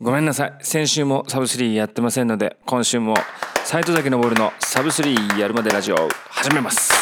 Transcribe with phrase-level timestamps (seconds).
[0.00, 0.54] ごめんなさい。
[0.60, 3.14] 先週もサブスリーやってませんので今週も
[3.64, 5.96] 斎藤崎昇のサブスリーやるまでラジオ
[6.30, 6.92] 始めます。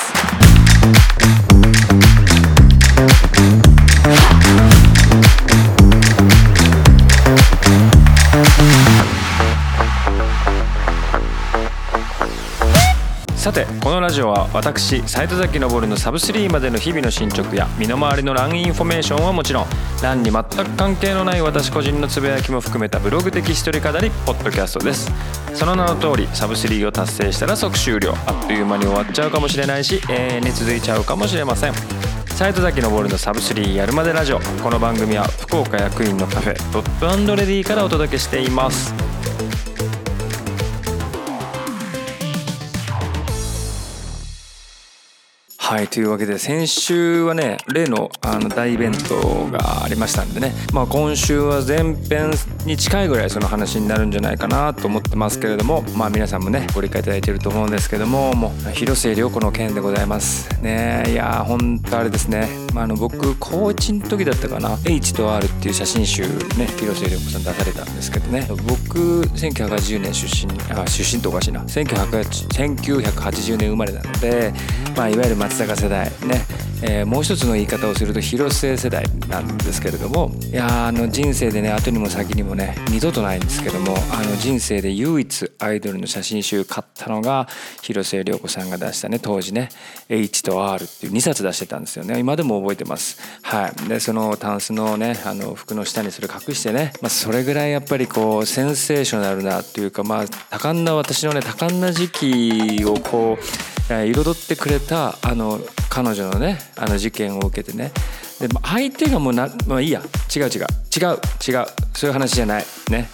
[13.46, 19.66] さてこのラジオは私斉藤崎昇のサブスリーまでの日々の進捗や身の回りのランインフォメーションはもちろん
[20.02, 25.12] ランに全く関係のない私個人のつぶやきも含めたブログ的一人語りポッドキャストです。
[25.54, 28.14] その名の通りサブスリーを達成したら即終了。
[28.26, 31.72] あっという間に終わっちゃうかもしれないし永遠に続いちゃうかもしれません。
[32.26, 34.40] 斉藤崎昇のサブスリーやるまでラジオ。
[34.60, 38.92] この番組は福岡役員のカフェドットレディからお届けしています。
[45.66, 52.30] はいというわけで先週はね例のあの大イベントがありましたんでね、まあ、今週は前編
[52.64, 60.48] に近いぐらいその話になるんじゃないかなと思ってますけれどもまあ皆さんもねご理解いただいてると思うんですけどももう広末涼子の件でございます。
[60.62, 66.24] ねいやほんとあれですね、まあ、あの僕高1の時だったかな H と R っていう写真集
[66.58, 68.46] ね広末涼子さん出されたんですけどね。
[68.68, 71.62] 僕1980年出身あ出身とおかしいな。
[71.62, 74.52] 1980年生まれなので
[74.94, 76.44] まあいわゆる松坂世代ね、
[76.82, 87.48] えー、もう一つの言い方をすると広末世代なんですけれどもいやあの人生でね後にも先にもね二度とないんですけどもあの人生で唯一アイドルの写真集買ったのが
[87.82, 89.70] 広末涼子さんが出したね当時ね
[90.08, 92.18] H と R っていう2冊出してたんですよね。
[92.18, 93.20] 今でも覚えてます。
[93.42, 93.88] はい。
[93.88, 107.92] でそのタンスのねあの服の下にそれ隠してね、まあ、それぐらいやっぱりこうセンセーショナルなっていうかまあ多感な私のね多感な時期をこう彩ってくれたあの彼女のねあの事件を受けてね。
[108.40, 110.02] で相手がもうな、まあ、いいや。
[110.34, 110.66] 違う違う。
[110.94, 111.66] 違う違う。
[111.94, 112.64] そういう話じゃない。
[112.90, 113.08] ね。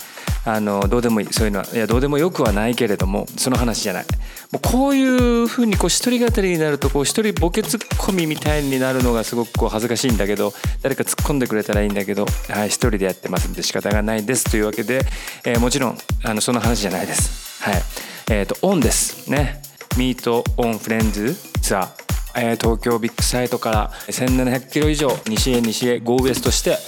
[0.44, 1.32] あのどうでもいい。
[1.32, 4.04] そういうのはいやどうでもよくはないけれどもその話じゃない。
[4.50, 14.50] もうこういうふうにこう一人語りになるとこう一人ボケツッコミみたいになるのがすごくこう恥ずかしいんだけど誰か突っ込んでくれたらいいんだけど、はい、一人でやってますんで仕方がないです。
[14.50, 15.02] というわけで、
[15.44, 17.62] えー、もちろんあのその話じゃないです。
[17.62, 17.82] はい。
[18.30, 19.30] えー、とオンです。
[19.30, 19.62] ね。
[19.98, 21.88] Meet On Friends ツアー、
[22.36, 26.78] えー、東京ビッグサイトから1700キロ以上西へ西へ Go West して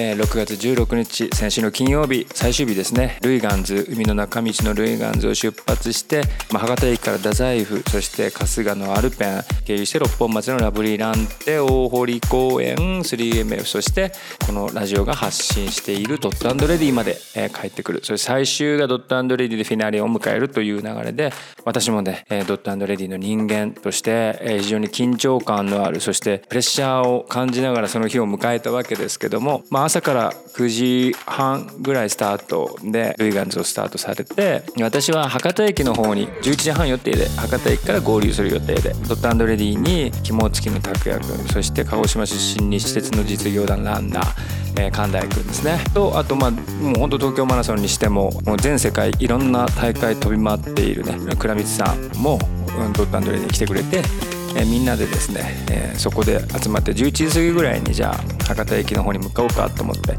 [0.00, 3.18] えー、6月16日先週の金曜日最終日ですね。
[3.20, 14.12] ルイガンズ海の中道のルイガンズを出発して、まあ、博多駅から太宰府そして春日のアルペン経由して六本松のラブリーランテ大堀公園 3MF そして
[14.46, 18.00] このラジオが発信しているドットレディまで、えー、帰ってくる。
[18.02, 21.30] それ最終がドットレディでフィナーレを迎えるという流れで
[21.66, 45.78] 私もね、えー、ドットレディの人間として、えー、非常に緊張感のあるそしてプレッシャーを感じながらその日を迎えたわけですけども、まあ、朝から9時半ぐらいスタートでルイガンズをスタートされて私は博多駅の方に11時半予定で博多駅から合流する予定でドットレディに肝付きの拓也君そして鹿児島出身に施設の実業団ランナー、え、神田君ですね。
[45.92, 52.38] とあとまあもう本当東京マラソンにしてももう全世界いろんな大会飛び回っているね倉光さんも
[52.94, 54.02] ドットレディに来てくれて
[54.56, 60.16] え、みんなでですね、え、そこで集まって11時過ぎぐらいにじゃあ博多駅の方に向かおうかと思って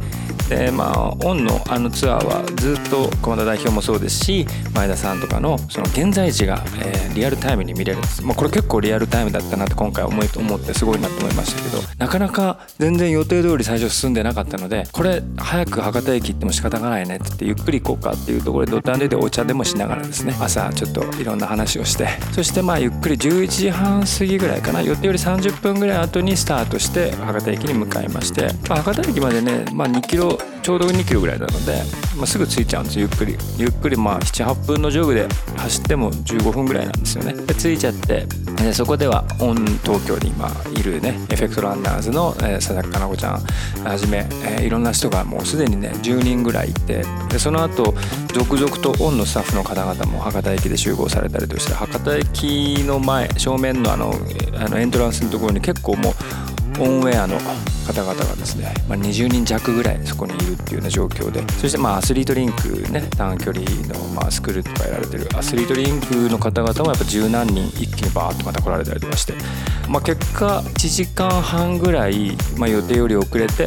[0.52, 4.46] でまあオンのあのツアーはずっと駒田代表もそうですし
[4.76, 31.82] 前田さんとかのその現在地が、えー、リアルタイムに見れるんです、まあ、これ結構リアルタイムだったなって今回思い思ってすごいなと思いましたけどなかなか全然予定通り最初進んでなかったのでこれ早く博多駅行っても仕方がないねって言ってゆっくり行こうかっていうところでドタンでお茶でもしながらですね朝ちょっといろんな話をしてそしてまあゆっくり11時半過ぎぐらいかな予定より30分ぐらい後にスタートして博多駅に向かいまして、まあ、博多駅までね、まあ、2キロちょうど2キロぐらいなので、
[32.16, 33.36] まあ、すぐ着いちゃうんですゆっくり。
[33.58, 37.34] ゆっくりまあ78分のジョグで走っても15分ぐらいなんですよね。
[37.34, 43.42] で着いちゃってでそこではオン東京に今いるねエフェクトランナーズの、えー、佐々木かな子ちゃん。
[43.84, 47.96] はじめ、えー、いろんな人がもうすでにね10人ぐらいいてでその後
[48.34, 54.14] 続々とオンのスタッフの方々も博多駅で集合されたりとして博多駅の前正面のあの
[54.58, 56.14] あのエントランスのところに結構もう
[56.80, 57.38] オンウェアの
[57.86, 69.34] 方々がですね、まあ、20人弱ぐらいそこにいるっていうような状況でそしてまあアスリートリンクね短距離のまあスクールとかやられてるアスリートリンクの方々もやっぱ十何人一気にバーッとまた来られたりとかして、
[69.90, 73.64] まあ、結果1時間半ぐらい、まあ、予定より遅れて、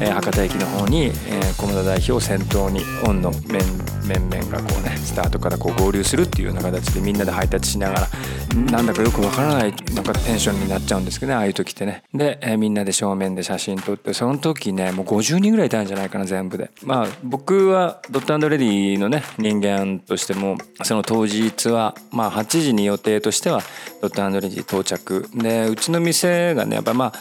[0.00, 8.08] えー、博多駅の方に、えー、駒田代表を先頭にオンの面面々がこうねスタートからこう合流するっていうような形でみんなでハイタッチしながら
[8.70, 12.02] なんだかよくわからないなんかテンションになっちゃうんですけどねああいう時ってね。
[12.14, 16.70] で、えー、みんなで正面で写真撮ってその時ねもう50人ぐらいいたんじゃないかな全部で。
[16.84, 23.62] まあ僕はドットレディのね人間としてもその当日はまあ8時に予定としては
[24.00, 25.28] ドットレディ到着。
[25.34, 27.12] でうちの店がねやっぱまあ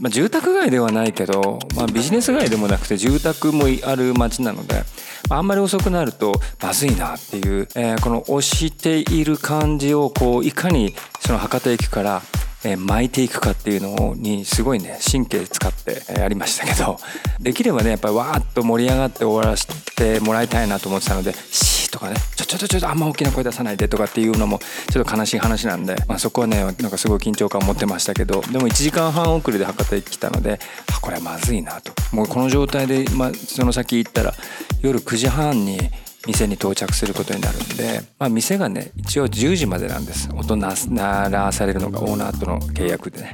[0.00, 4.82] まあ、住宅街ではないけど、まあ、ビジネス街でもなくて住宅もある街なので、
[5.30, 12.22] あんまり遅くなるとまずいなっていう、えー、この押している感じをこういかにその博多駅から
[12.64, 16.98] え巻いていくかっていうのにすごいね神経使ってやりましたけど
[17.40, 30.58] できればねやっぱりわーっと盛り上がって終わらせてもらいたいなと思ってたので「シー」とかね「ちょちょちょちょあんま大きな声出さないで」とかっていうのもちょっと悲しい話なんで、まあ、そこはねなんかすごい緊張感を持ってましたけどでも1時間半遅れで博多駅来たので
[30.92, 31.92] あこれはまずいなと。
[32.12, 34.34] もうこの状態で、まあ、その先行ったら
[34.80, 35.78] 夜9時半に
[36.26, 40.28] 店に到着することになるんで、まあ、店がね一応10時までなんです。
[40.34, 43.32] 音鳴らされるのがオーナーとの契約でね。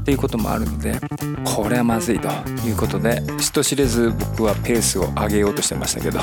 [0.00, 0.98] っていうこともあるので
[1.44, 2.28] これはまずいと
[2.66, 6.20] いうことで人知れず僕はペースを上げようとしてましたけど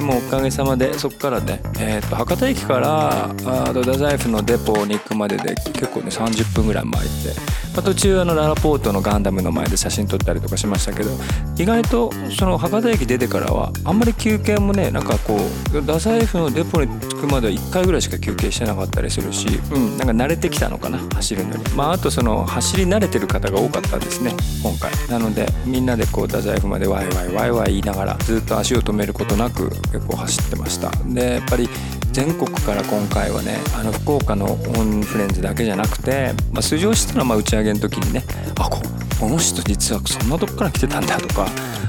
[0.00, 11.10] もうおかげさまでそこからね、えー、と博多駅からあ太宰府のデポに行くまでで結構ね30分ぐらい前行って、まあ、途中あのララポートのガンダムの前で写真撮ったりとかしましたけど
[11.58, 21.64] 意外とその博多駅出てからはあんまり休憩もねなんかこう太宰府のデポに着くまでは1回ぐらいしか休憩してなかったりするし、うん、なんか慣れてきたのかな走るのに。
[21.74, 24.90] まああとその走り慣れてる方が多かったですね今回。
[25.10, 30.90] なのでみんなでこう太宰府までワイワイワイワイ言いながらずっと足を止めることなく結構走ってました。
[31.04, 31.68] でやっぱり
[32.16, 38.22] 全国から今回はねあの福岡のオンフレンズだけじゃなくて、まあ、出場したらまあ打ち上げの時にね
[38.58, 38.80] あこ
[39.20, 41.46] この人実はそんなとこから来てたんだとか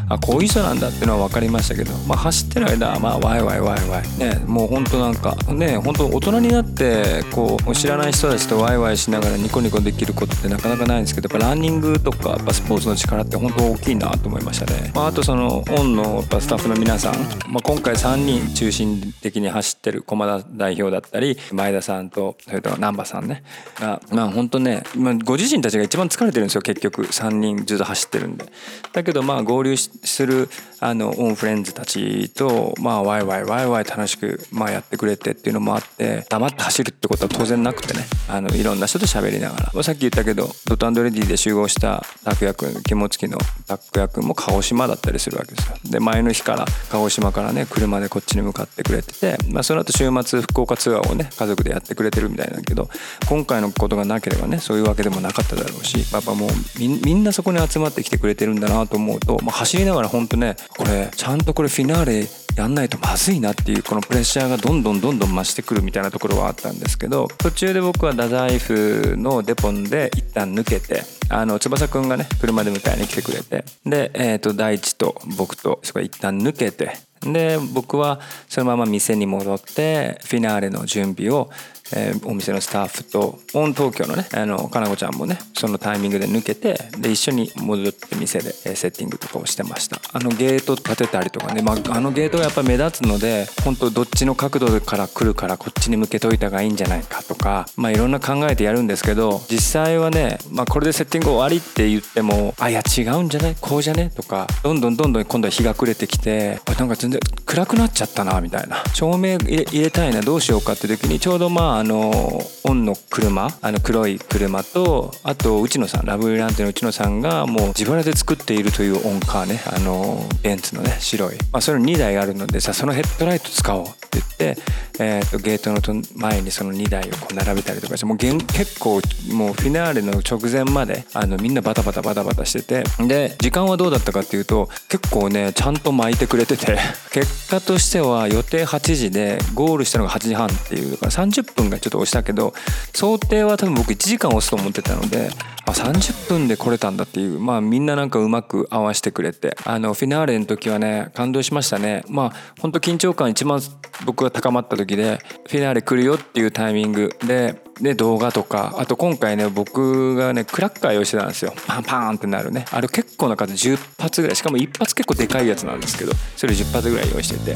[0.09, 17.15] あこういう人なんだっていうのは分かりましたけど、まあ、走ってる間はまあワイワイワイワイねもうほんとなんかね本当大人になってこう知らない人たちとワイワイしながらニコニコできることってなかなかないんですけどやっぱランニングとかやっぱスポーツの力って本当大きいなと思いましたね、まあ、あとそのオンのやっぱスタッフの皆さん、
[17.51, 23.43] まあ、今回3人中心的に走ってる駒田代表だったり前田さんとそれと難波さんね。
[23.75, 27.03] がまあ本当ね、まあ、ご自身たちが一番疲れてるんですよ結局。
[27.03, 28.45] 3人ずっと走ってるんで。
[28.93, 30.49] だけどまあ合流する
[30.79, 38.05] あのオンフレンズたちとまあワイワイワイワイ楽しくまあやってくれてっていうのもあって黙って走るってことは当然なくてね。
[38.29, 39.83] あのいろんな人と喋りながら。
[39.83, 43.37] さっき言ったけどドットレディで集合した拓也君肝付きの
[43.67, 45.77] 拓也君も鹿児島だったりするわけですよ。
[45.85, 52.89] で前の日から鹿児島からね車でこっちに向かってくれてて、まあ、その後週末福岡ツアーをね家族でやってくれてるみたいなんだけど
[53.27, 62.27] 今回のことがなければねそういうわけでもなかっただろうしやっぱもうみんなそこに集まってきてくれてるんだなと思うと、まあ、走りながら本当ねこれちゃんとこれフィナーレ
[62.57, 76.97] やんないとまずいなっていうこのプレッシャーがどんどんどんどん増してくるみたいなところはあったんですけど途中で僕は太宰府のデポンで一旦抜けてあの翼くんがね車で迎えに来てくれてで、えー、と大地と僕とそこ一旦抜けて
[77.33, 81.49] で僕はそのまま店に戻ってフィナーレの準備を
[81.95, 90.01] えー、お店のスタッフとオン東京のねあのかなこちゃんもねそのタイミングで抜けてで一緒に戻って店で、えー、セッティングとかをしてました。
[90.13, 103.55] あのゲート立てたりとかね、まあ、あのゲートがやっぱ目立つので本当どっちの角度から来るからこっちに向けといた方がいいんじゃないかとかまあいろんな考えてやるんですけど実際はね、まあ、これでセッティング終わりって言ってもあいや違うんじゃない？
[103.59, 104.09] こうじゃね？
[104.09, 108.83] とかどんどんどんどん今度は日が暮れてきてあなんか全然暗くなっちゃったなみたいな。
[108.93, 124.61] 照明入れ入れたいなどうしようかって時にちょうどまああのオンの車あの黒い車とあと内野さんラブランテの内野さんがもう自腹で作っているというオンカーねあのベンツのね白い、まあ、それ2台あるのでさそのヘッドライト使おうって言って、
[124.99, 129.01] えー、とゲートの前にその2台をこう並べたりとかしてもう結構
[129.31, 136.77] もうフィナーレの直前まであのみんなバタバタバタバタしててで時間はどうだったかっていうと結構ねちゃんと巻いてくれてて
[137.11, 142.53] 結果としては予定8時でゴールしたのが8時半っていうから30分がちょっと押したけど
[142.93, 145.29] 想定は多分僕1時間押すと思ってたので
[145.73, 149.55] あ30分で来れたんだっていうまあみんななんかうまく合わせてくれて。
[149.65, 152.03] あのフィナーレの時はね感動しましたね。
[152.07, 153.59] まあ本当緊張感一番
[154.05, 161.53] 僕が高まった時でフィナーレ来るよっていうタイミングでで動画とかあと今回ね僕がねクラッカー用意してたんですよ。
[161.67, 162.65] パンパンってなるね。
[162.71, 164.35] あれ結構な数10発ぐらい。
[164.35, 167.55] しかも1発結構でかいやつなんですけどそれ10発ぐらい用意して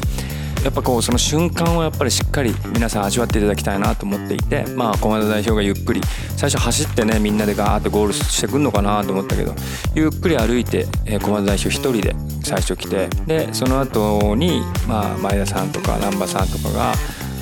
[0.62, 6.00] やっぱこうその瞬間をやっぱりしっかり皆さん味わっていただきたいなと思っていてまあ駒田代表がゆっくり。
[6.36, 9.54] 最初走ってねみんなでガーッとゴールしてくんのかなと思ったけど
[9.94, 12.14] ゆっくり歩いて駒田代表一人で
[12.44, 13.08] 最初来て。
[13.26, 16.92] でその後にまあ前田さんとか難波さんとかが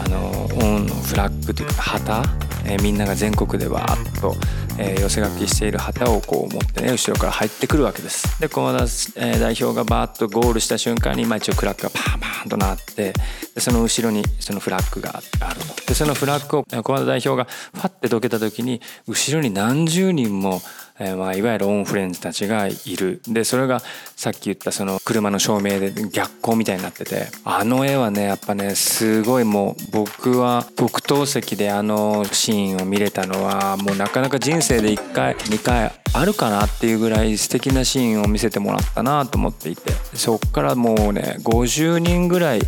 [0.03, 2.23] あのオンのフラッグというか旗
[2.65, 4.35] えー、みんなが全国でわーっと、
[4.79, 8.41] えー、寄せ書きしている旗をこう持ってね後ろから入ってくるわけです。
[8.41, 8.85] で駒田、
[9.17, 13.13] え代表がバーッとゴールした瞬間に、まあ、一応クラックがパンパンとなって
[13.55, 15.87] でその後ろにそのフラッグがあると。
[15.87, 20.61] でそのフラッグを駒田代表がファッてどけた時に後ろに何十人も
[21.01, 23.21] えー、まあいわゆるオンフレンズたちがいる。
[23.27, 23.81] でそれが
[24.17, 27.29] さっき言ったその車の照明で逆光みたいになってて。
[27.45, 42.61] あの絵はねやっぱねすごいもう僕は特等席であのシーンを見れたのはもうなかなか人生で1回2回あるかなっていうぐらい素敵なシーンを見せてもらったなと思っていてそっからもうね50人ぐらい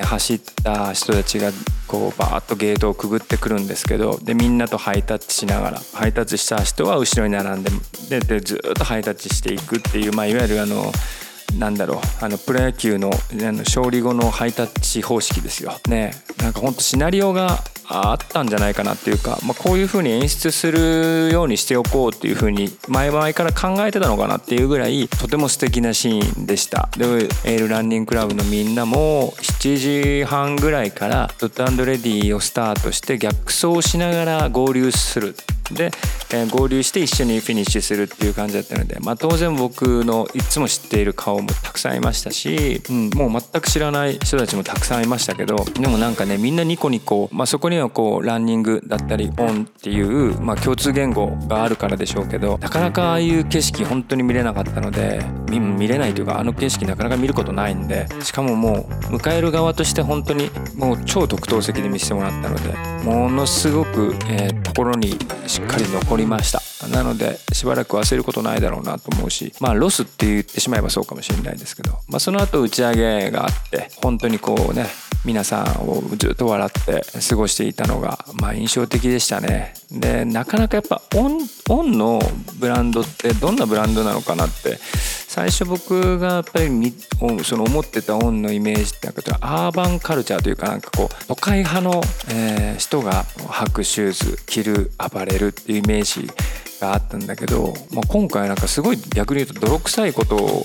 [0.00, 1.50] 走った人たちが
[1.86, 7.70] こうバーッとゲートをくぐってくるんですけどでみんなとハイタッチしながらハイタッチした人は後ろに並んで
[8.08, 10.92] ででずっとハイタッチしていくっていう、まあ、いわゆるあの
[11.56, 13.10] なんだろうあのプロ野球の
[13.58, 15.72] 勝利後のハイタッチ方式ですよ。
[15.88, 26.88] ねなんかほんとシナリオがあったんじゃないかなっていうか、まあ、こういうふうに演出するようにしておこうっていうふうに前々から考えてたのかなっていうぐらいとても素敵なシーンでした。
[26.96, 35.34] でエールランニングクラブのみんなも7時半ぐらいからドットレディをスタートして逆走しながら合流する。
[35.72, 35.90] で、
[36.30, 66.62] えー、合流して一緒にフィニッシュするっていう感じだったので、まあ、当然僕のいつも知っている顔もたくさんいましたし、うん、もう全く知らない人たちもたくさんいましたけどでもなんかねみんなニコニコ、まあ、そこにはこうランニングだったりオンっていう、まあ、共通言語があるからでしょうけどなかなかああいう景色本当に見れなかったので見れないというかあの景色なかなか見ることないんでしかももう迎える側として本当にもう超特等席で見せてもらったのでものすごく、えー、心にししっかり残りました。
[66.86, 74.86] なのでしばらく忘れることないだろうなと思うしまあロスって言ってしまえばそうかもしれないですけど、まあ、その後打ち上げがあって本当にこうね
[75.24, 79.74] 皆さんをずっと笑って過ごしていたのが、まあ、印象的でしたね。
[79.90, 82.20] でなかなかやっぱオンオンの
[82.60, 84.78] ブランドってどんなブランドなのかなって
[85.28, 86.94] 最初僕がやっぱり
[87.44, 96.26] その思ってたオンのイメージってなんかアーバンカルチャーというかなんかこう都会派の、えー、人が履くシューズ着る暴れるっていうイメージ
[96.80, 100.62] があったんだけど、まあ、今回なんかすごい逆に言うと泥臭いことを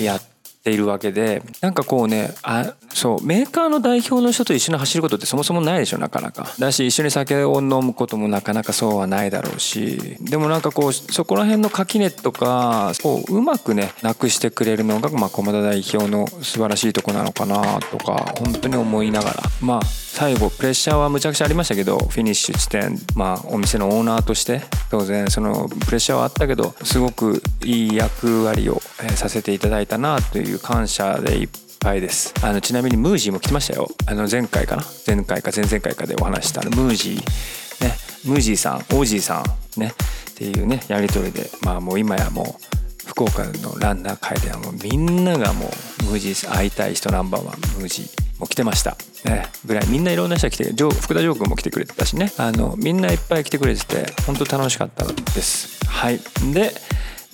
[0.00, 0.35] やって
[0.66, 6.48] ているわけでなんかこうねあそうメーカーの代表の人と一緒に走ることってそもそもないでしょなかなか。
[6.58, 19.42] だし一緒に酒を飲むこともなかなかそうはないだろうしでもなんかこうそこら辺の垣根とかをううまくねなくしてくれるのが、まあ、駒田代表の素晴らしいとこなのかなとか本当に思いながら。
[19.60, 28.80] まあ最後プレッシャーはむちゃくちゃありましたけどフィニッシュ地点まあお店のオーナーとして当然そのプレッシャーはあったけどすごくいい役割を
[29.14, 31.48] させていただいたなという感謝でいっ
[31.80, 32.32] ぱいです。
[32.42, 33.90] あのちなみにムージーも来てましたよ。
[34.06, 34.84] あの前回かな？
[35.06, 37.84] 前回か前々回かでお話したムージー。
[37.84, 37.92] ね。
[38.24, 39.44] ムージーさんオージーさ
[39.76, 39.92] んね。
[40.30, 42.75] っていうねやり取りでまあもう今やもう
[43.16, 45.70] 福岡のランナー会ではもうみんながも
[46.02, 48.98] うムージー会いたい人ナンバーワンムージーも来てました。
[49.24, 49.46] ね。
[49.64, 52.30] ぐらいみんないろんな人が来て福田ジョー君も来てくれてたしね。
[52.36, 55.82] あのみんないっぱい来てくれてて本当楽しかったです。
[55.86, 56.20] はい。
[56.52, 56.74] で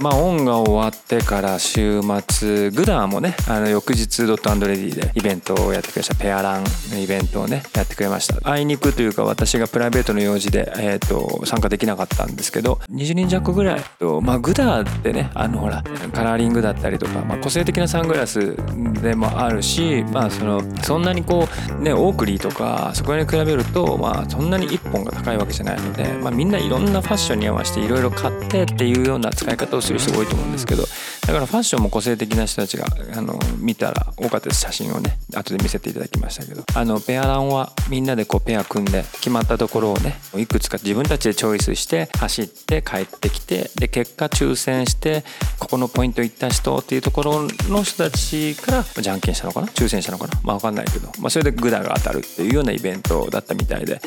[0.02, 6.14] まあ、オンが終わってから週末 goodr もねあの翌日ドットアンドレディでイベントをやってくれました。
[6.16, 8.50] ペアランのイベントをねやってくれました。
[8.50, 18.56] あいにくというか私がプライベートの用事で、えーと、参加できなかったんですけど20人弱ぐらいと、まあ、 goodr ってねあのほらカラーリングだったりとか、まあ、個性的なサングラス
[19.02, 21.46] でもあるし、まあ、そのそんなにこ
[21.78, 34.60] うねオークリーとかそこに比べると、まあ、そんなに1本が高いわけじゃないので、まあ、みんないろんなファッションに合わせていろいろ買ってっていうような使い方をする人多いと思うんですけどだからファッションも個性的な人たちがあの見たら多かったです。
[34.60, 36.64] 写真をね後で見せていただきましたけど。
[36.74, 45.24] あのペアランはみんなでこうペア組んで決まったところをねいくつか自分たちでチョイスして走って帰ってきてで結果抽選して
[45.58, 49.68] ここのポイント行った人っていうところの人たちからじゃんけんしたのかな？
[49.68, 50.40] 抽選したのかな？
[50.42, 54.00] まあ分かんないけど、まあ、それでグダが当たるっていうようなイベントだったみたいで。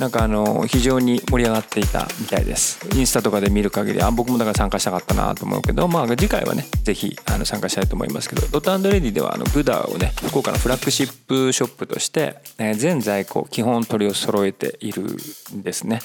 [0.00, 2.80] なんかあの非常に盛り上がっていたみたいです。
[2.96, 16.00] インスタとかで見る限りあ僕もだから参加したかったなと思うけどまあ次回はねぜひあの参加したいと思いますけどドットレディではあのグダをね福岡のフラッグシップショップとして、え全在庫基本取りを揃えているんですね。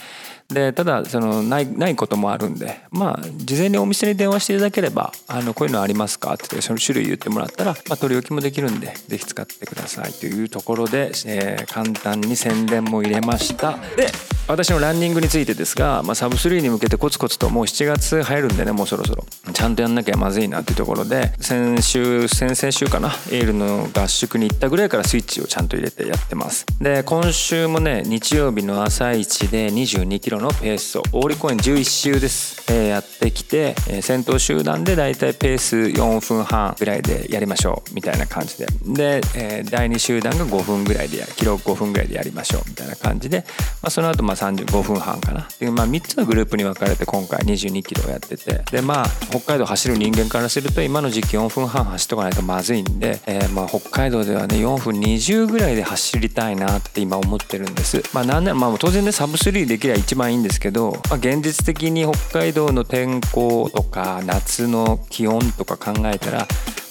[0.49, 6.35] でただそのないないこともあるんでまあ事前にお店に電話していただければあのこういうのありますか？
[6.35, 10.13] ってその種類言ってもらったら、まあ、取り置きもできるんでぜひ使ってください。
[10.13, 13.77] というところで、えー、簡単に宣伝も入れました。
[13.97, 14.07] で
[14.47, 19.25] 私のランニングについてですが、まあ、サブ3に向けてコツコツともう7月入るんでねもうそろそろ。
[19.51, 23.09] ちゃんとやんなきゃまずいなっていうところで先週先々週かな？
[23.31, 26.65] エールの合宿に行ったぐらいからスイッチをちゃんと入れてやってます。
[26.79, 38.67] で今週もね日曜日の朝一で2 2キロロのペースを大利公園11周です、えー、やってきて、えー、先頭集団でだいたいペース4分半ぐらいでやりましょうみたいな感じで。
[38.85, 43.45] で、えー、第2集団が5分ぐらいで記録5分ぐらいでやりましょうみたいな感じで、
[43.81, 45.47] まあ、その後まあ35分半かな。
[45.59, 48.63] で、まあ、3つのグループに分かれて今回22キロをやってて。
[48.71, 58.03] でまあ北海道走る人間からすると今の時期4分半走っとかないとまずいんで、えー、まあ北海道ではね4分20ぐらいで走りたいなって今思ってるんです。
[58.13, 66.47] まあなんならまあ当然ねサブ3できれば一番いいんですけど、まあ、現実的に北海道の天候とか夏の気温とか考えたら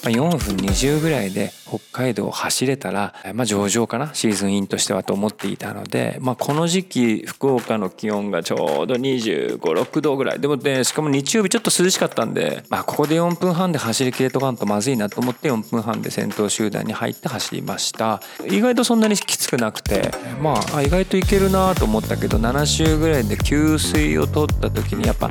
[0.07, 10.41] ま4分20ぐらいで北海道を走れたら、まあ、上々かなシーズンインとしてはと思っていたので、まあ、この時期福岡の気温がちょうど2 5 6度ぐらい。
[10.41, 18.21] でもねしかも日曜日ちょっと涼しかったんで、まあ、ここで4分半で走りきれとかんとまずいなと思って4分半で先頭集団に入って走りました。
[18.49, 20.11] 意外とそんなにきくなくて。
[20.41, 25.31] まあ意外といけるなと思ったけど7周ぐらいで給水を取った時にやっぱ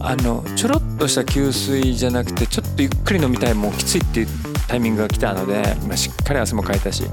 [0.00, 4.26] あのちょろっとした給水じゃなくてちょっとゆっくり飲みたいもうきついっていう
[4.66, 7.04] タイミングが来たので、まあ、しっかり汗もかいたし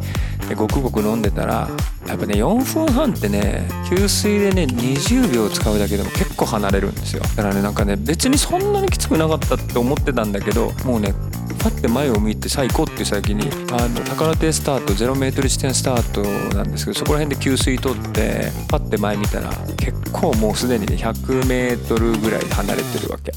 [0.47, 1.69] でごくごく飲んでたら
[2.07, 7.21] やっぱね4分半ってね給水でね20秒使うだけでも結構離れるんですよ。
[7.21, 11.13] だからねなんかね別にそんなにきつくなかったって思ってたんだけどもうね
[11.59, 23.31] パッて前を向いてさあ行こうっていう先にあの宝亭スタート0メートル地点スタートなんですけどそこら辺で給水取ってパッて前見たら結構もうすでにね100メートルぐらい離れてるわけ。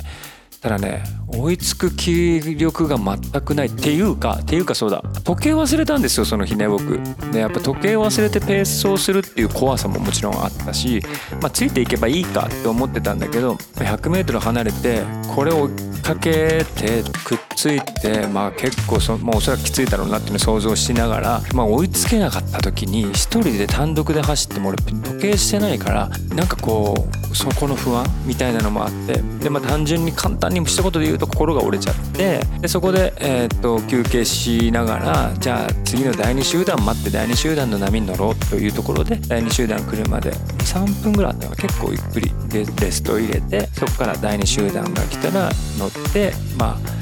[0.61, 1.03] ただね
[1.35, 5.03] 追いつく気力が全くないっていうかっていうかそうだ。
[5.25, 7.01] 時計忘れたんですよその日ね僕。
[7.33, 11.01] でやっぱ時計忘れてペースをするっていう怖さももちろんあったし、
[11.41, 15.03] まあ、ついていけばいいかって思ってたんだけど 100m 離れて
[15.35, 15.71] これを追っ
[16.03, 47.02] かけてくっついてまあ結構そ、まあ、おそらくきついだろうなっていうのを想像しながら、まあ、追いつけなかった時に一人で単独で走っても俺時計してないからなんかこうそこの不安みたいなのもあってでまあ単純に簡単に一言で言うと心が折れちゃってでそこで、えー、っと休憩しながらじゃあ次の第2集団待って第2集団の波に乗ろうというところで第2集団来るまで3分ぐらいあったら結構ゆっくりレストを入れてそこから第2集団が来たら乗ってまあ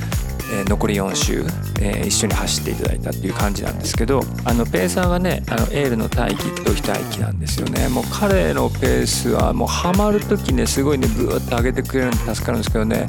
[0.52, 1.44] え、残り4周、
[1.80, 7.88] えー、一緒に走っていただいたっていう感じなんですけどあのペーサーがねあのエールの大輝と非大輝なんですよね。
[7.88, 13.08] もう彼のペースはもうハマる時ねすごいねグーッと上げてくれるんで助かるんですけどね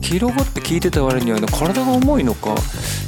[0.00, 2.54] キロごって聞いてた割には、ね、体が重いのか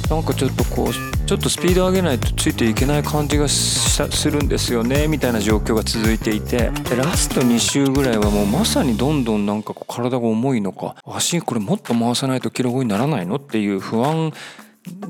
[0.09, 0.93] なんかちょっとこう
[1.25, 6.71] ちょっとスピード上げないとついていけない感じがするんですよねみたいな状況が続いていて。
[6.71, 13.35] でラスト2周ぐらいはもうまさにどんどんなんかこう体が重いのか足これもっと回さないとキロ後にならないの？
[13.37, 14.33] っていう不安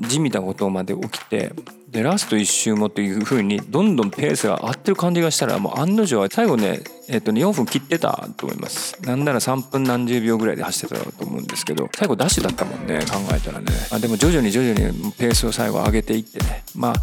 [0.00, 1.52] 地味なことまで起きて
[1.88, 9.00] でラスト1周もっていう風にどんどんペースが合ってる感じがしたらもう案の定は最後ねえっとね4分切ってたと思います。
[9.02, 13.66] なんなら3分何十秒ぐらいで走ってたと思うんですけど最後ダッシュだったもんね考えたらね。
[13.90, 16.64] あでも徐々に徐々にペースを最後上げていってね。
[16.74, 16.94] まあ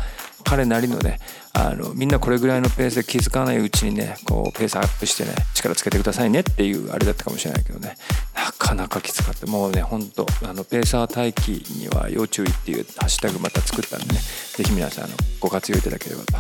[0.44, 1.20] 彼なりのね
[1.60, 7.96] あのみんなこれぐらいのペースで気づかないうちにねこうペースアップしてね力つけてくださいねっていうあれだったかもしれないけどね。
[8.34, 9.46] なかなかきつかった。
[9.48, 14.20] もうねほんとあのペーサー待機には要注意っていうハッシュタグまた作ったんでね。
[14.56, 16.34] 是非皆さんあのご活用いただければと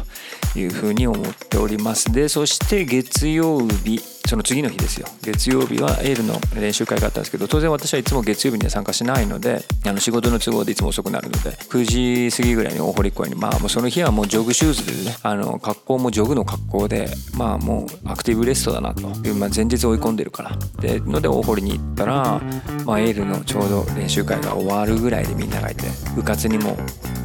[0.56, 2.12] いうふうに思っております。
[2.12, 5.08] でそして月曜日その次の日ですよ。
[5.24, 19.10] 月曜日はエールの練習会があったんですけど当然私はいつも月曜日には参加しないのであの仕事の都合でいつも遅くなるので9時過ぎぐらいに大堀公園にまあもうその日はもうジョグシューズでねあの格好もジョグの格好でまあもうアクティブレストだなと。
[19.28, 20.58] いう、まあ、前日追い込んでるから。
[20.82, 22.42] でので大堀に行ったら、
[22.86, 25.84] まあ、エールのちょうど練習会が終わるぐらいでみんながいて
[26.16, 26.78] 部活にも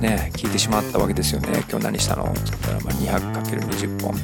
[0.05, 1.65] ね聞いてしまったわけですよね。
[1.71, 2.25] 今日何したの？
[2.25, 4.15] って言ったら、ま、200×20 本。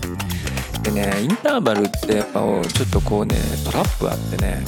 [0.83, 4.63] でねインターバルってやっぱちょっとこうねトラップあってね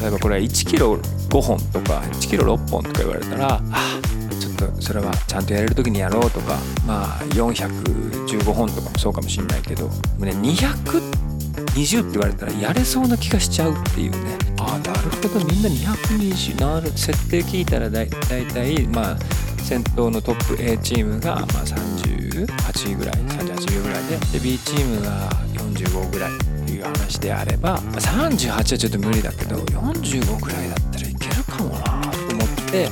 [0.00, 4.00] 例えばこれは1キロ5本とか1キロ6本とか言われたらあ
[4.40, 9.88] ちょっとそれはちゃんとやれる時にやろうとかまあ415本とかもそうかもしんないけど
[10.18, 14.38] ね220って言われたらやれそうな気がしちゃうっていうね。
[14.58, 15.44] ああなるほど。
[15.46, 19.18] みんな220なる設定聞いたらだいたいまあ
[19.64, 32.82] 先頭のトップ A チームがま38位ぐらい38位ぐらいでで B チームが45ぐらいっていう話であればま38はちょっと無理だけど45ぐらいだったらいけるかもなと思って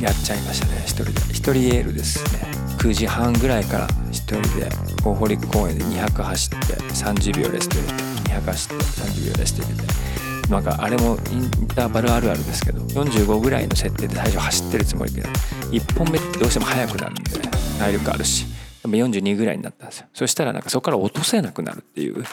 [0.00, 0.82] やっちゃいましたね。
[0.82, 1.12] 1人で。
[1.12, 2.40] 1人エールですね。
[2.78, 4.68] 9時半ぐらいから1人で
[5.04, 10.01] 大堀公園で200走って30秒レスト入れて200走って30秒レスト入れて
[10.52, 17.22] なんかあれもインターバルあるあるですけど45ぐらいの設定で最初走ってるつもりで1本目ってどうしても速くなるんで
[17.78, 18.51] 体力あるし。
[18.84, 20.06] 42ぐらいになったんですよ。
[20.14, 22.24] そしたらなんかそこから落とせなくなるっていう。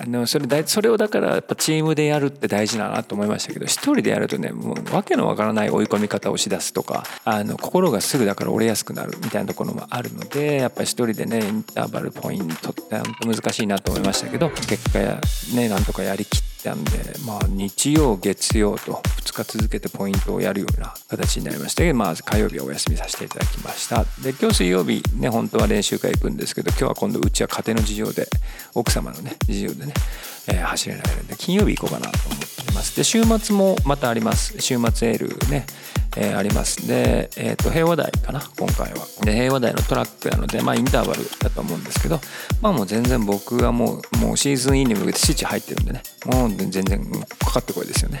[0.00, 15.20] あのそれだそれをだからやっぱチームでやるって大事だなと思いましたけど一人でやるとねもう訳のわからない追い込み方をしだすとかあの心がすぐだから折れやすくなるみたいなところもあるのでやっぱり一人でねインターバルポイントって本当難しいなと思いましたけど結果や
[15.54, 16.90] ねなんとかやりきったんで
[17.26, 24.04] まあ日曜月曜と2日続けてポイントをやるような形になりましてまず火曜日はお休みさせていただきました。
[24.22, 28.28] で今日水曜日ね本当は練習会行くんですけど今日は今度うちは家庭の事情で
[28.74, 29.94] 奥様のね事情でね、
[30.48, 32.96] えー、走れないので金曜日行こうかなと思ってます。
[32.96, 34.60] で週末もまたあります。
[34.60, 35.64] 週末エールね
[36.16, 36.86] えー、あります。
[36.88, 39.06] で、えー、と平和台かな今回は。
[39.22, 42.20] で平和台のトラックなのでまあインターバルだと思うんですけど
[42.60, 46.84] まあもう全然僕はもうもうシーズンインに向けてスイッチ入ってるんでねもう全然
[47.38, 48.20] かかってこいですよね。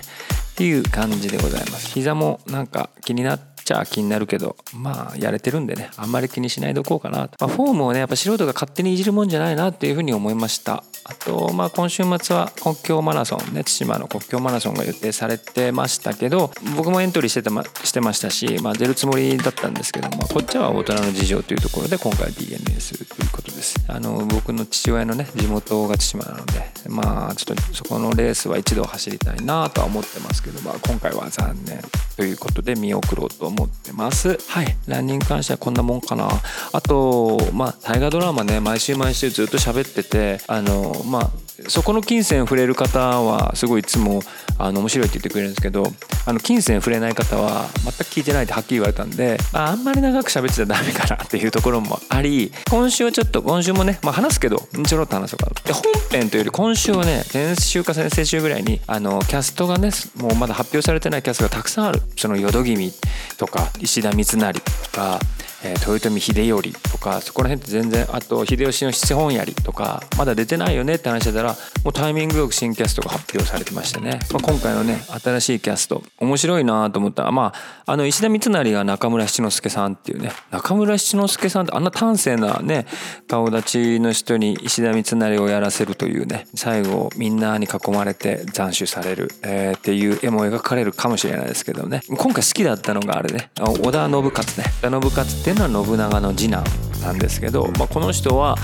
[0.52, 1.88] っていう感じでございます。
[1.88, 10.84] 膝もなんか気になってちゃ気になるけどまあやれてるんでねあんまり気にしないでおこうかなと、まあ、フォームをねやっぱ素人が勝手にいじるもんじゃないなっていうふうに思いました。
[11.08, 23.76] あとまあ今週末は国境マラソンね対馬の国境マラソンが予定されてましたけど僕もエントリーしてたましてましたし、まあ、出るつもりだったんですけどもこっちは大人の事情というところで今回 DNS ということです。
[23.88, 31.80] あの僕の父親のね地元が対馬なのでまあちょっとそこのレースは一度走りたいなとは思ってますけど、まあ、今回は残念
[32.16, 34.38] ということで見送ろうと思ってます。
[34.48, 34.76] はい。
[34.86, 36.28] ランニング関してはこんなもんかな。
[36.72, 41.30] あとまあ大河ドラマね毎週毎週ずっと喋っててあのまあ
[41.68, 44.22] そこの金銭触れる方はすごいいつも
[44.58, 45.92] あの面白いって言ってくれるんですけど
[46.24, 62.00] あの金銭触れない方は全く聞いてないってはっきり言われたんであんまり長く喋ってちゃダメかなっていうところもあり今週はちょっと今週もね、まあ、話すけどちょろっと話そうかなで本編というより今週はね先週か先々週ぐらいにあのキャストがねもうまだ発表されてないキャストがたくさんある。
[62.16, 62.92] その淀君
[63.36, 64.60] とか石田三成と
[64.92, 65.18] か
[65.64, 77.24] えー、豊臣秀頼とかそこら辺って全然あと秀吉の七本槍とかまだ出てないよねって話してたらもうタイミングよく新キャストが発表されてましてね、まあ、今回のね新しいキャスト面白いなと思った。
[77.24, 82.86] らまああの石田三成が中村七之助さんっていうね中村七之助さんってあんな端正なね
[83.26, 92.02] 顔立ちの人に石田三成をやらせるというね最後みんなに囲まれて斬首される、えー、っていう絵も描かれるかもしれないですけどね。
[92.08, 93.50] 今回好きだったのがあれね。
[93.58, 94.64] 織田信勝ね。
[94.82, 96.64] 織田信勝っていうのは信長の次男
[97.00, 98.56] なんですけど、まあ、この人は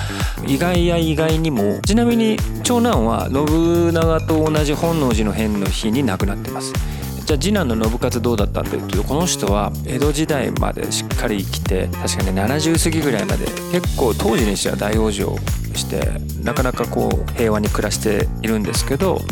[0.47, 6.75] 意外や意外にもちなみに長男は信長と同じ本能寺の変の日に亡くなってます。
[7.25, 15.35] じゃあ次男の信勝どうだったんだいうとこの人は江戸時代までしっかり生きて確かに70過ぎぐらいまで結構当時にしては大往生
[15.75, 19.23] してなかなかこう平和に暮らしているんですけど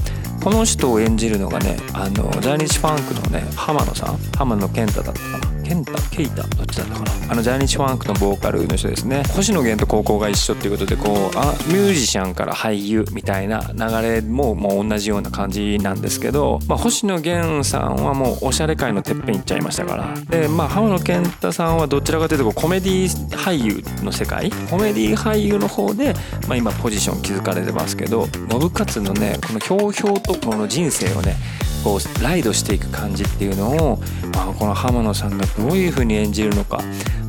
[0.43, 5.52] この人を演じるのがねあの在日ファンクのね浜野さん浜野健太だったかな。
[5.73, 7.33] 健太ケイタどっちだったかな？
[7.33, 9.23] あの在日ファンクのボーカルの人ですね。
[9.35, 20.15] 星野源と高校が一緒っていうことでこうあミュージシャンから俳優みたいな流れももう同じような感じなんですけど、まあ、星野源さんはもうおしゃれ界のてっぺん行っちゃいましたから。
[20.29, 24.51] でまあ浜野健太さんはどちらかというとコメディ俳優の世界？
[24.69, 26.13] コメディ俳優の方で、
[26.49, 31.35] まあ、今ポジション築かれてますけど信勝のねこのひょうひょうとこの人生をね
[31.83, 33.99] こうライドしていく感じっていうのを、
[34.35, 36.81] まあ、この浜野さんがどういう風に演じるのか、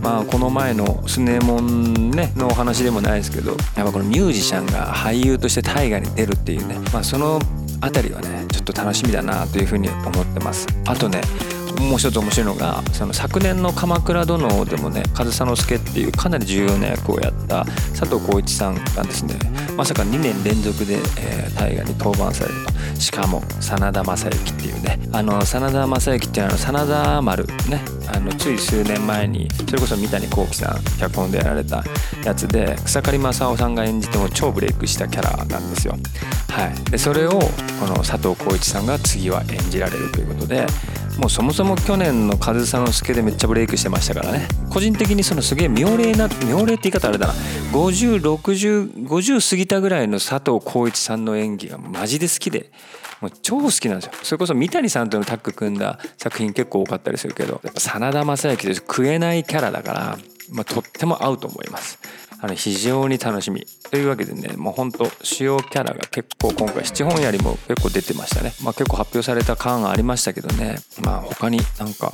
[0.01, 7.39] まあ、この前のスネモン、ね、のお話でもないですけどやっぱこのミュージシャンが俳優として大河に出るっていうね、まあ、その
[7.81, 10.67] 辺りはねちょっと楽しみだなというふうに思ってます。
[10.85, 11.21] あとね
[11.79, 17.65] もう一つ面白いのがその昨年の「鎌倉殿」でもね上総介っていうかなり重要な役をやった
[17.97, 19.35] 佐藤浩市さんがですね。
[19.75, 23.01] まさか2年連続で、えー、大河に登板されると。
[23.01, 24.99] しかも真田正幸っていうね。
[25.11, 27.81] あの真田正幸っていうのは真田丸ね。
[28.07, 31.83] あのつい数年前にそれこそ三谷幸喜さん脚本でやられた
[32.23, 35.97] やつで草刈正雄さんが演じても超ブレイクしたキャラなんですよ。
[36.49, 40.67] はい、でそれをこの佐藤浩市さんが次は演じられるということで
[41.17, 44.47] もうそもそも去年の上総介でめっちゃブレイクしてましたからね。
[44.69, 47.33] 個人的にそのすげえ妙齢な妙齢って言い方あれだな。
[47.71, 52.71] 506050過ぎたぐらいの佐藤浩市さんの演技がマジで好きで
[53.21, 54.11] もう超好きなんですよ。
[54.23, 60.17] それこそ三谷さんとのタッグ組んだ作品結構多かったりするけどやっぱ真田正幸で食えないキャラだから、
[60.51, 61.99] まあ、とっても合うと思います。
[62.43, 63.65] あの非常に楽しみ。
[63.89, 68.51] というわけでねもうほんと主要キャラが結構今回七本槍も結構出てましたね。
[68.61, 70.75] まあ結構発表された感がありましたけどね。
[71.05, 72.11] まあ他になんか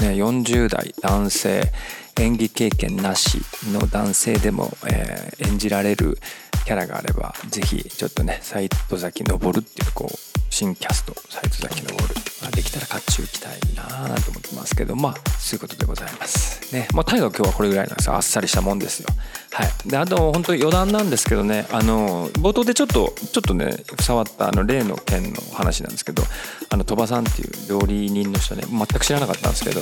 [0.00, 1.72] ね40代男性
[2.20, 3.40] 演技経験なし
[3.72, 6.18] の男性でも、えー、演じられる
[6.64, 16.72] キャラがあれば是非ちょっとね斎藤崎昇っていうこう新キャストサイト崎のゴール、まあ、できたら勝ち行きたいなと思ってますけどまあそういうことでございます。
[16.72, 19.08] ねまあ大河今日はこれぐらいなんですよあっさりしたもんですよ。
[19.50, 19.88] はい。
[19.88, 26.22] であと本当余談なんですけどねあの冒頭でちょっとちょっとね触ったあの例の件の話なんですけど
[26.70, 29.80] あの鳥羽さんっていう料理人の人ね全く知らなかったんですけど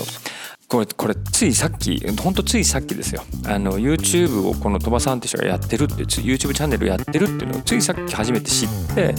[0.68, 3.22] これこれついさっきほんとついさっきですよ。
[3.46, 9.14] あの YouTube をこの鳥羽さんって人がやってるって YouTube チャンネルやってるっていうのをついさっき初めて知って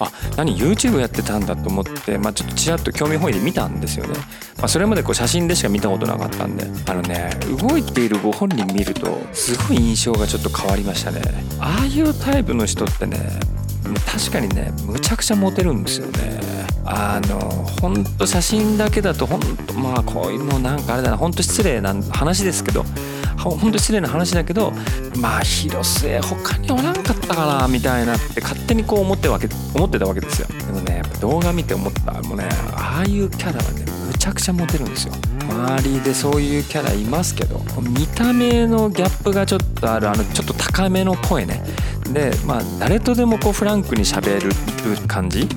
[0.00, 4.14] あ何 YouTube やってたんだと思って、まあ、ちょっとちらっと興味本位で見たんですよね、
[4.58, 6.66] まあ、それまでこう写真でしか見たことなかったんで。
[6.90, 7.30] あのね
[7.60, 11.20] 動いているご本人見るとすごい印象がちょっと変わりましたね。
[11.60, 13.18] ああいうタイプの人ってね
[14.06, 16.55] 確かにねむちゃくちゃモテるんですよね。
[16.88, 17.38] あの
[17.80, 22.84] ほんと写真だけだとほんとまあこういうのなんかあれだなほんと失礼な話ですけど
[23.36, 24.72] ほんと失礼な話だけど
[25.20, 30.48] まあ広末他におらんかったかなみたいなって勝手にこう思ってわけ思ってたわけですよ。
[30.48, 35.14] でもね動画見て思ったもうねああいうキャラはねむちゃくちゃモテるんですよ。
[35.48, 41.62] 周りでそういうキャラいますけど見た目のギャップがちょっとあるあのちょっと高めの声ね。
[42.12, 44.50] でまあ誰とでもこうフランクにしゃべる
[45.06, 45.48] 感じ。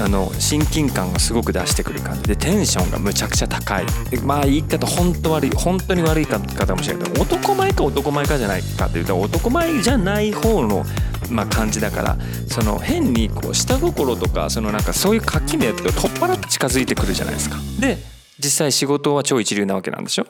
[0.00, 3.86] あの親近感がすごく出してくる感じでテンションがむちゃくちゃ高い
[4.24, 10.84] まあ言い方本当悪い本当に悪い方かもしれないけど男前か男前かじゃないかというと男前じゃない方の
[11.30, 17.56] まあ、感じだからその変にこう下心とかそのなんかそういう垣根って取っ払って近づいてくるじゃないですか。
[17.78, 17.98] で
[18.38, 20.26] 実際仕事は超一流なわけなんでしょ？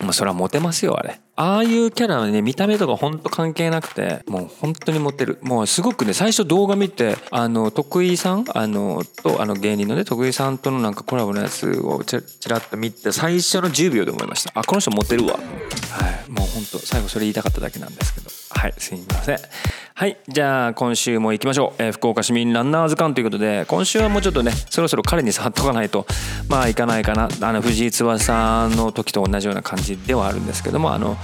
[0.00, 1.20] まあそれはモテますよあれ。
[1.36, 5.38] ああいうキャラはね見た目とかほんと関係なくてもう本当にモテる。
[5.42, 14.52] もうすごくね最初動画見てあの徳井さんあのとあの芸人のね徳井さんとのなんかコラボのやつをちらっと見て最初の10秒で思いました。
[14.54, 15.34] あこの人モテるわ。
[15.34, 16.30] はい。
[16.30, 18.30] もう本当最後それ言いたかっただけなんですけど。
[18.50, 19.38] はいすいません。
[19.96, 26.04] はいじゃあ今週も行きましょう、えー、福岡市民ランナーズ館ということで今週はもうちょっとねそろそろ彼に触っとかないと
[26.48, 31.16] まあいかないかなあの藤井翼の時と同じような感じではあるんですけどもあの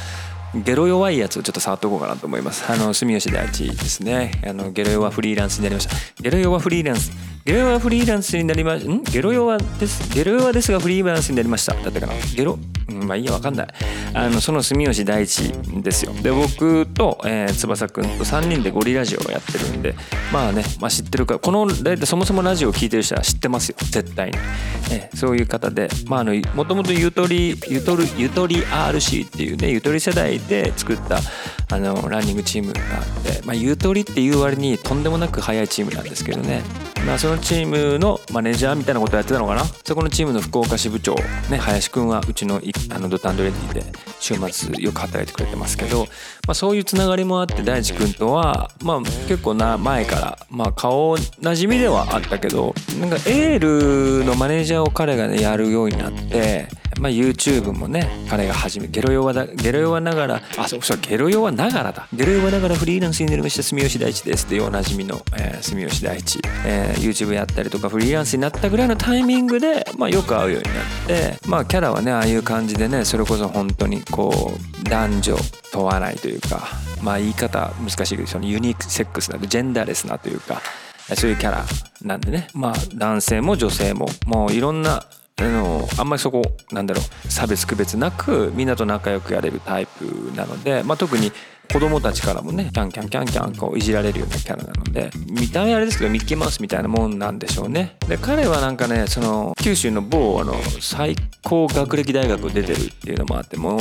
[0.55, 2.71] ゲロ弱いやつをちょっと触っとこうかなと思います。
[2.71, 4.33] あの、住吉大地ですね。
[4.45, 5.95] あの、ゲロ弱フリーランスになりました。
[6.21, 7.13] ゲロ弱フリーランス。
[7.51, 9.03] ゲロ弱フリーランスになりま、ん？
[9.03, 10.15] ゲロ弱です？
[10.15, 11.75] ゲロ弱ですがフリーランスになりました。
[11.75, 12.13] だったかな？
[12.37, 12.57] ゲロ、
[12.89, 13.69] まあいいや、わかんない。
[14.15, 16.13] あの、その住吉大地ですよ。
[16.13, 19.97] で、僕と、えー、翼くんと3人でゴリラジオをやってるんで、
[20.33, 23.77] まあね、まあ知ってるか、この、だいたいそもそもラジオを聴いてる人は知ってますよ。
[23.81, 24.39] 絶対に。
[24.93, 31.19] えー、そういう方で、まああの、もともとゆとり、ゆとり、ゆとり RC っていうね、ゆとり世代で作った
[31.73, 36.63] あのランニングチームがあって、まあ、ゆとりっていう割にとんでもなく速いチームなんですけどね、
[37.07, 39.65] まあ、そのチームのマネージャーみたいなことをやってたのかな？
[39.65, 41.15] そこのチームの福岡支部長、
[41.51, 42.61] ね、林くんはうちの
[42.91, 43.83] あのドタンドレディで
[44.21, 46.07] 週末よく働いてくれてますけど、
[46.47, 56.69] まあ、そういうつながりもあって大地くんとは、まあ、結構な前から、まあ、顔なじみではあったけどなんかエールのマネージャーを彼がねやるようになって
[57.01, 62.07] まあ、YouTube もね彼が始めゲロ弱だゲロ弱ながらあそうそうゲロ弱ながらだ。
[62.13, 75.37] ゲロ弱ながらフリーランスになりました住吉大地ですっていうおなじみの、えー、住吉大地、えー、YouTube やったりとかフリーランスになったぐらいのタイミングで、まあ、よく会うようになってまあキャラはねああいう感じでねそれこそ本当にこう男女
[75.73, 76.69] 問わないというか
[77.03, 80.61] まあ言い方難しいけどそのユニークセックスなジェンダーレスなというか
[81.17, 81.65] そういうキャラ
[82.03, 82.49] なんでね。
[82.55, 85.05] まあ男性も女性ももういろんな
[85.41, 91.33] あのあんまりそこなんだろう差別区別なくみんなと仲良くやれるタイプなので、まあ、特に
[91.73, 97.97] 子供たちからもねキャンキャンキャンキャンこういじられるようなキャラなので見た目あれですけどミッキーマウスみたいなもんなんでしょうね。
[98.09, 103.81] で彼はなんかねその九州の某あの最高学歴大学出てるっていうのもあってもう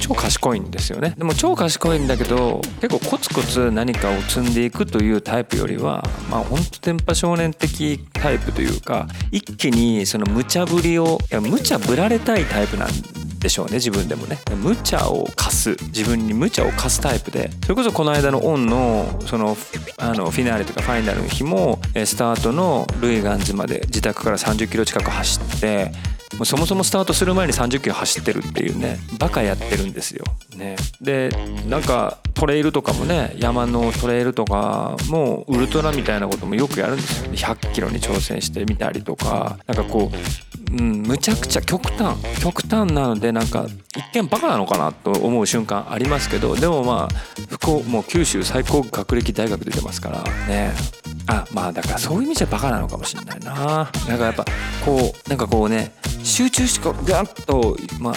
[0.00, 1.14] 超賢いんですよね。
[1.18, 14.38] でも超賢いんだけど結構コツコツ何かを積んでいくというタイプよりはまあほんと電波少年的タイプというか一気にその無茶ぶりをいや無茶ぶられたいタイプなんででしょうね自分でもね。
[14.56, 19.56] 無茶を貸す自分に無茶を貸すタイプでそれこそこの間のオンのその
[19.98, 25.92] あのフィナーレとかファイナルの日もスタートのルイガンズまで自宅から30キロ近く走って
[26.36, 30.24] もうそもそもスタートする前に30キロ走ってるっていうねバカやってるんですよ。
[30.56, 31.30] ね、で
[31.66, 37.32] なんかトレイルとかもね山のトレイルとかもウルトラみたいなこともよくやるんですよ。
[37.32, 50.72] 100キロに挑戦してみたりとかなんかこう、うん、むちゃくちゃ極端極端なのでなんか一見バカなのかなと思う瞬間ありますけどでもまあ福岡もう九州最高学歴大学出てますからね。
[51.26, 53.90] あまあだからそういう意味じゃバカなのかもしれないな。
[54.08, 54.44] なんかやっぱ
[54.84, 58.14] こうなんかこうね集中してこうガッとまあ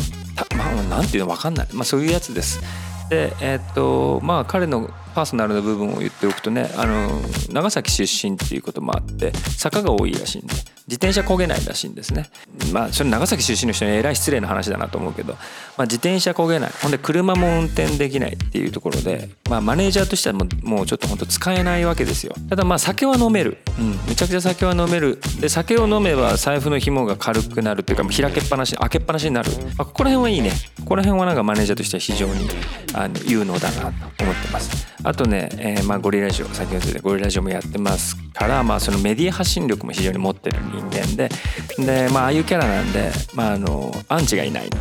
[0.56, 1.68] まあなんていうの分かんない。
[1.74, 2.62] まあそういうやつです。
[3.10, 10.56] でえー、っとまあ彼のパーソナルな部分を言っておくとねあの長崎出身っていうこともあって坂が多いらしいんで
[10.88, 12.30] 自転車焦げないらしいんですね。
[12.74, 15.40] まあそれ長崎出身の人にえらい失礼な話だなと思うけど、ま
[15.80, 16.72] あ、自転車焦げない。
[16.82, 22.36] ほんで車も運転できないっていうところで、まあ、マネージャーとしてはもうもうちょっと本当使えないわけですよ。
[22.50, 25.20] ただまあ酒は飲める、うん、めちゃくちゃ酒は飲める。
[25.40, 30.52] で酒を飲めば財布の紐が軽くなるっていうか開けっぱなし開けっぱなしになる、まあ、ここら辺はいいね。
[30.80, 32.50] ここら辺はなんかマネージャーとしては非常に
[32.94, 34.88] あの有能だなと思ってます。
[35.06, 41.30] あとね、えー、まあゴリラジオ先ほど言ったゴリラジオもやってますから、まあ、そのメディア発信力も非常に持ってるん人間で
[41.78, 44.78] で、まあ、ああいうキャラなんで、まあ、あのアンチがいないんで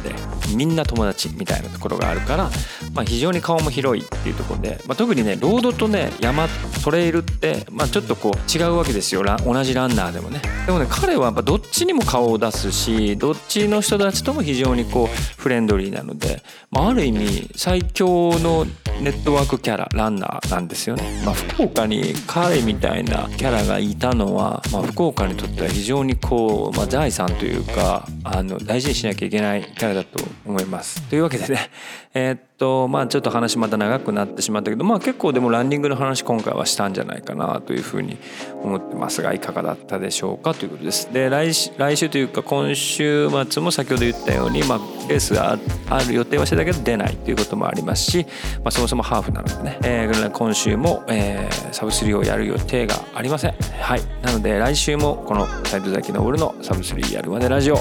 [0.55, 2.51] みんな友達みたいなところがあるから、
[2.93, 6.47] まあ、非常に顔も広いっていうところで、まあ、特にねロードとね山
[6.85, 9.23] トレイルって、まあ、ちょっとこう違うわけですよ。
[9.45, 10.43] 同じランナーでもね。
[10.67, 18.67] でもね彼はやっぱどっちにも顔を出すしどっちの人たちとも非常にこうフレンドリーなので、まあ、ある意味最強の
[19.01, 31.03] ネットワークキャラランナーなんですよね、まあ、福岡に彼みたいなキャラがいたのは、まあ、福岡にとっては非非常にこう、まあ、財産というかあの大事にしなきゃいけないキャラだと思います。
[31.09, 31.71] というわけでね
[32.15, 38.19] えー、っとまあちょっと話また長くなってしまったけどまあ結構でもランニングの話今回はしたんじゃないかなというふうに
[38.63, 41.13] 思ってますがいかがだったでしょうかということです。
[41.13, 45.59] で来週というか今週末も先ほど言ったように、まあ、レースが
[45.91, 48.27] ある予定はしてたけど出ないということもありますし、
[48.59, 53.55] まあ、そもそもハーフなのでね、えー、今週も、えー、サブスリーをやる予定がありません。
[53.81, 57.79] はい、なので来週もこの斎藤崎昇のサブスリーやるまでラジオ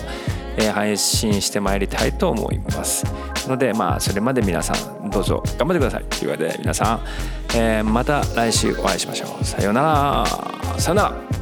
[0.57, 3.05] え、配信してまいりたいと思います
[3.49, 6.03] のでまあそれまで皆さんどうぞ頑張ってください。
[6.05, 7.01] というわけで皆さん、
[7.55, 9.45] えー、また来週お会いしましょう。
[9.45, 10.25] さようなら。
[10.79, 11.40] さようなら。